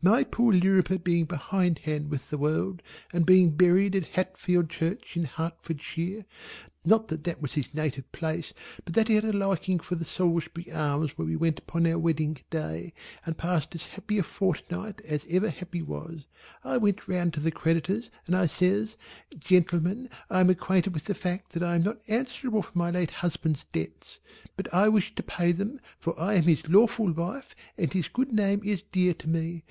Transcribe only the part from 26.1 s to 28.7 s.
I am his lawful wife and his good name